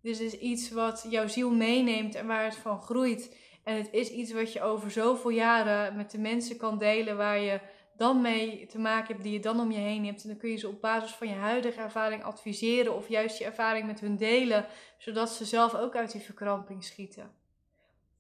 Dit 0.01 0.19
is 0.19 0.33
iets 0.33 0.71
wat 0.71 1.05
jouw 1.10 1.27
ziel 1.27 1.51
meeneemt 1.51 2.15
en 2.15 2.27
waar 2.27 2.43
het 2.43 2.55
van 2.55 2.81
groeit. 2.81 3.38
En 3.63 3.75
het 3.75 3.91
is 3.91 4.10
iets 4.10 4.31
wat 4.31 4.53
je 4.53 4.62
over 4.62 4.91
zoveel 4.91 5.29
jaren 5.29 5.95
met 5.95 6.12
de 6.12 6.19
mensen 6.19 6.57
kan 6.57 6.77
delen 6.77 7.17
waar 7.17 7.39
je 7.39 7.79
dan 8.01 8.22
mee 8.22 8.65
te 8.65 8.79
maken 8.79 9.08
hebt, 9.08 9.24
die 9.24 9.34
je 9.34 9.39
dan 9.39 9.60
om 9.60 9.72
je 9.72 9.79
heen 9.79 10.05
hebt. 10.05 10.24
En 10.24 10.29
dan 10.29 10.38
kun 10.38 10.50
je 10.50 10.58
ze 10.58 10.67
op 10.67 10.81
basis 10.81 11.12
van 11.12 11.27
je 11.27 11.34
huidige 11.34 11.81
ervaring 11.81 12.24
adviseren 12.24 12.96
of 12.96 13.08
juist 13.08 13.38
je 13.38 13.46
ervaring 13.46 13.86
met 13.88 14.00
hun 14.00 14.17
delen, 14.17 14.65
zodat 14.98 15.29
ze 15.29 15.46
zelf 15.46 15.75
ook 15.75 15.96
uit 15.96 16.12
die 16.12 16.22
verkramping 16.22 16.84
schieten. 16.84 17.31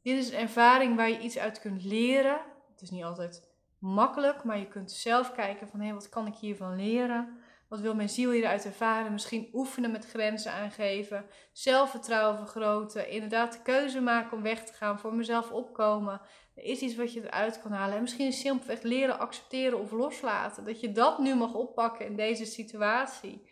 Dit 0.01 0.17
is 0.17 0.31
een 0.31 0.39
ervaring 0.39 0.95
waar 0.95 1.09
je 1.09 1.19
iets 1.19 1.37
uit 1.37 1.59
kunt 1.59 1.83
leren. 1.83 2.39
Het 2.71 2.81
is 2.81 2.89
niet 2.89 3.03
altijd 3.03 3.47
makkelijk, 3.79 4.43
maar 4.43 4.57
je 4.57 4.67
kunt 4.67 4.91
zelf 4.91 5.31
kijken 5.31 5.67
van 5.67 5.79
hé, 5.79 5.93
wat 5.93 6.09
kan 6.09 6.27
ik 6.27 6.35
hiervan 6.35 6.75
leren? 6.75 7.39
Wat 7.67 7.79
wil 7.79 7.95
mijn 7.95 8.09
ziel 8.09 8.31
hieruit 8.31 8.65
ervaren? 8.65 9.11
Misschien 9.11 9.49
oefenen 9.53 9.91
met 9.91 10.09
grenzen 10.09 10.51
aangeven, 10.51 11.25
zelfvertrouwen 11.51 12.37
vergroten, 12.37 13.09
inderdaad 13.09 13.53
de 13.53 13.61
keuze 13.61 14.01
maken 14.01 14.37
om 14.37 14.43
weg 14.43 14.63
te 14.63 14.73
gaan, 14.73 14.99
voor 14.99 15.15
mezelf 15.15 15.51
opkomen. 15.51 16.21
Er 16.55 16.63
is 16.63 16.79
iets 16.79 16.95
wat 16.95 17.13
je 17.13 17.23
eruit 17.23 17.61
kan 17.61 17.71
halen. 17.71 17.95
En 17.95 18.01
misschien 18.01 18.33
simpelweg 18.33 18.81
leren 18.81 19.19
accepteren 19.19 19.79
of 19.79 19.91
loslaten. 19.91 20.65
Dat 20.65 20.79
je 20.79 20.91
dat 20.91 21.19
nu 21.19 21.35
mag 21.35 21.53
oppakken 21.53 22.05
in 22.05 22.15
deze 22.15 22.45
situatie. 22.45 23.45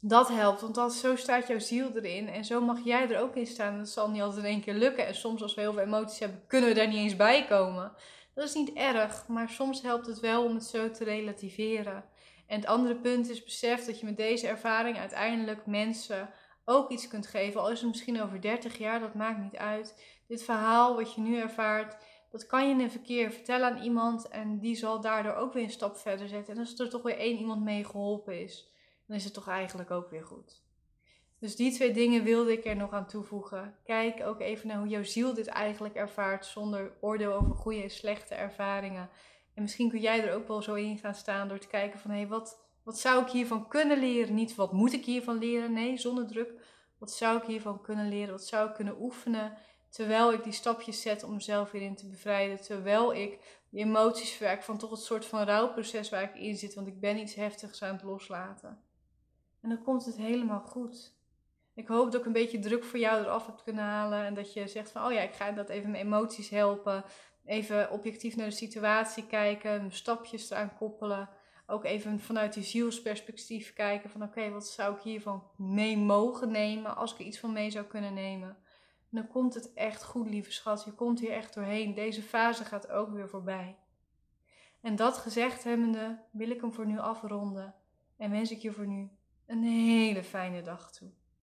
Dat 0.00 0.28
helpt, 0.28 0.60
want 0.60 0.74
dan, 0.74 0.90
zo 0.90 1.16
staat 1.16 1.46
jouw 1.46 1.58
ziel 1.58 1.90
erin 1.94 2.28
en 2.28 2.44
zo 2.44 2.60
mag 2.60 2.84
jij 2.84 3.10
er 3.10 3.20
ook 3.20 3.36
in 3.36 3.46
staan. 3.46 3.78
Dat 3.78 3.88
zal 3.88 4.10
niet 4.10 4.22
altijd 4.22 4.44
in 4.44 4.50
één 4.50 4.60
keer 4.60 4.74
lukken. 4.74 5.06
En 5.06 5.14
soms, 5.14 5.42
als 5.42 5.54
we 5.54 5.60
heel 5.60 5.72
veel 5.72 5.82
emoties 5.82 6.18
hebben, 6.18 6.42
kunnen 6.46 6.68
we 6.68 6.74
daar 6.74 6.88
niet 6.88 6.96
eens 6.96 7.16
bij 7.16 7.46
komen. 7.46 7.92
Dat 8.34 8.48
is 8.48 8.54
niet 8.54 8.72
erg, 8.72 9.26
maar 9.26 9.48
soms 9.48 9.82
helpt 9.82 10.06
het 10.06 10.20
wel 10.20 10.44
om 10.44 10.54
het 10.54 10.64
zo 10.64 10.90
te 10.90 11.04
relativeren. 11.04 12.04
En 12.46 12.56
het 12.60 12.66
andere 12.68 12.96
punt 12.96 13.28
is 13.28 13.44
besef 13.44 13.84
dat 13.84 14.00
je 14.00 14.06
met 14.06 14.16
deze 14.16 14.46
ervaring 14.46 14.98
uiteindelijk 14.98 15.66
mensen 15.66 16.30
ook 16.68 16.90
iets 16.90 17.08
kunt 17.08 17.26
geven. 17.26 17.60
Al 17.60 17.70
is 17.70 17.80
het 17.80 17.88
misschien 17.88 18.22
over 18.22 18.40
30 18.40 18.78
jaar, 18.78 19.00
dat 19.00 19.14
maakt 19.14 19.42
niet 19.42 19.56
uit. 19.56 20.02
Dit 20.26 20.42
verhaal 20.42 20.96
wat 20.96 21.14
je 21.14 21.20
nu 21.20 21.36
ervaart, 21.36 21.96
dat 22.30 22.46
kan 22.46 22.68
je 22.68 22.74
in 22.74 22.80
een 22.80 22.90
verkeer 22.90 23.30
vertellen 23.30 23.70
aan 23.70 23.82
iemand 23.82 24.28
en 24.28 24.58
die 24.58 24.76
zal 24.76 25.00
daardoor 25.00 25.34
ook 25.34 25.52
weer 25.52 25.62
een 25.62 25.70
stap 25.70 25.96
verder 25.96 26.28
zetten. 26.28 26.54
En 26.54 26.60
als 26.60 26.78
er 26.78 26.90
toch 26.90 27.02
weer 27.02 27.18
één 27.18 27.38
iemand 27.38 27.64
mee 27.64 27.84
geholpen 27.84 28.42
is, 28.42 28.72
dan 29.06 29.16
is 29.16 29.24
het 29.24 29.34
toch 29.34 29.48
eigenlijk 29.48 29.90
ook 29.90 30.10
weer 30.10 30.24
goed. 30.24 30.62
Dus 31.40 31.56
die 31.56 31.72
twee 31.72 31.92
dingen 31.92 32.24
wilde 32.24 32.52
ik 32.52 32.64
er 32.64 32.76
nog 32.76 32.92
aan 32.92 33.06
toevoegen. 33.06 33.76
Kijk 33.84 34.26
ook 34.26 34.40
even 34.40 34.68
naar 34.68 34.78
hoe 34.78 34.88
jouw 34.88 35.02
ziel 35.02 35.34
dit 35.34 35.46
eigenlijk 35.46 35.94
ervaart 35.94 36.46
zonder 36.46 36.92
oordeel 37.00 37.32
over 37.32 37.54
goede 37.54 37.82
en 37.82 37.90
slechte 37.90 38.34
ervaringen. 38.34 39.08
En 39.54 39.62
misschien 39.62 39.88
kun 39.88 40.00
jij 40.00 40.24
er 40.24 40.34
ook 40.34 40.48
wel 40.48 40.62
zo 40.62 40.74
in 40.74 40.98
gaan 40.98 41.14
staan 41.14 41.48
door 41.48 41.58
te 41.58 41.66
kijken 41.66 41.98
van 41.98 42.10
hé, 42.10 42.16
hey, 42.16 42.28
wat, 42.28 42.67
wat 42.88 42.98
zou 42.98 43.22
ik 43.22 43.30
hiervan 43.30 43.68
kunnen 43.68 43.98
leren? 43.98 44.34
Niet 44.34 44.54
wat 44.54 44.72
moet 44.72 44.92
ik 44.92 45.04
hiervan 45.04 45.38
leren? 45.38 45.72
Nee, 45.72 45.96
zonder 45.96 46.26
druk. 46.26 46.52
Wat 46.98 47.12
zou 47.12 47.38
ik 47.38 47.44
hiervan 47.44 47.80
kunnen 47.80 48.08
leren? 48.08 48.30
Wat 48.30 48.46
zou 48.46 48.68
ik 48.68 48.74
kunnen 48.74 49.00
oefenen? 49.00 49.56
Terwijl 49.88 50.32
ik 50.32 50.44
die 50.44 50.52
stapjes 50.52 51.02
zet 51.02 51.22
om 51.22 51.34
mezelf 51.34 51.70
weer 51.70 51.82
in 51.82 51.96
te 51.96 52.06
bevrijden. 52.06 52.60
Terwijl 52.60 53.14
ik 53.14 53.60
die 53.70 53.84
emoties 53.84 54.30
verwerk 54.30 54.62
van 54.62 54.78
toch 54.78 54.90
het 54.90 55.00
soort 55.00 55.26
van 55.26 55.42
rouwproces 55.42 56.10
waar 56.10 56.22
ik 56.22 56.34
in 56.34 56.56
zit. 56.56 56.74
Want 56.74 56.86
ik 56.86 57.00
ben 57.00 57.18
iets 57.18 57.34
heftigs 57.34 57.82
aan 57.82 57.94
het 57.94 58.02
loslaten. 58.02 58.82
En 59.60 59.68
dan 59.68 59.82
komt 59.82 60.04
het 60.04 60.16
helemaal 60.16 60.60
goed. 60.60 61.14
Ik 61.74 61.88
hoop 61.88 62.12
dat 62.12 62.20
ik 62.20 62.26
een 62.26 62.32
beetje 62.32 62.58
druk 62.58 62.84
voor 62.84 62.98
jou 62.98 63.22
eraf 63.22 63.46
heb 63.46 63.60
kunnen 63.64 63.84
halen. 63.84 64.24
En 64.24 64.34
dat 64.34 64.52
je 64.52 64.68
zegt 64.68 64.90
van, 64.90 65.04
oh 65.04 65.12
ja, 65.12 65.20
ik 65.20 65.34
ga 65.34 65.52
dat 65.52 65.68
even 65.68 65.90
mijn 65.90 66.04
emoties 66.04 66.48
helpen. 66.48 67.04
Even 67.44 67.90
objectief 67.90 68.36
naar 68.36 68.48
de 68.48 68.54
situatie 68.54 69.26
kijken. 69.26 69.92
Stapjes 69.92 70.50
eraan 70.50 70.76
koppelen. 70.76 71.28
Ook 71.70 71.84
even 71.84 72.20
vanuit 72.20 72.52
die 72.52 72.62
zielsperspectief 72.62 73.72
kijken 73.72 74.10
van, 74.10 74.22
oké, 74.22 74.50
wat 74.50 74.68
zou 74.68 74.96
ik 74.96 75.02
hiervan 75.02 75.42
mee 75.56 75.96
mogen 75.96 76.50
nemen 76.50 76.96
als 76.96 77.12
ik 77.12 77.18
er 77.18 77.24
iets 77.24 77.38
van 77.38 77.52
mee 77.52 77.70
zou 77.70 77.84
kunnen 77.84 78.14
nemen. 78.14 78.48
En 79.10 79.16
dan 79.16 79.28
komt 79.28 79.54
het 79.54 79.72
echt 79.72 80.04
goed, 80.04 80.28
lieve 80.28 80.52
schat. 80.52 80.84
Je 80.84 80.92
komt 80.92 81.20
hier 81.20 81.30
echt 81.30 81.54
doorheen. 81.54 81.94
Deze 81.94 82.22
fase 82.22 82.64
gaat 82.64 82.90
ook 82.90 83.10
weer 83.10 83.28
voorbij. 83.28 83.76
En 84.80 84.96
dat 84.96 85.18
gezegd 85.18 85.64
hebbende 85.64 86.18
wil 86.30 86.50
ik 86.50 86.60
hem 86.60 86.72
voor 86.72 86.86
nu 86.86 86.98
afronden. 86.98 87.74
En 88.16 88.30
wens 88.30 88.50
ik 88.50 88.58
je 88.58 88.72
voor 88.72 88.86
nu 88.86 89.10
een 89.46 89.62
hele 89.62 90.24
fijne 90.24 90.62
dag 90.62 90.92
toe. 90.92 91.10